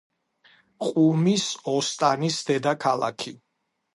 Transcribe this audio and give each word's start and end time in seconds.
ყუმის 0.85 1.43
ოსტანის 1.73 2.39
დედაქალაქი. 2.47 3.37